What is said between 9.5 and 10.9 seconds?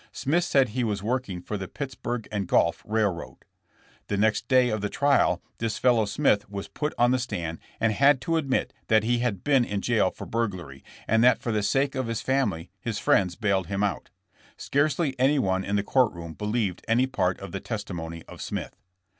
in jail for burglary,